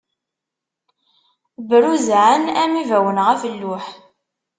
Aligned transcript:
Bruzzɛen 1.67 2.43
am 2.61 2.73
ibawen 2.81 3.19
ɣef 3.27 3.41
lluḥ. 3.53 3.85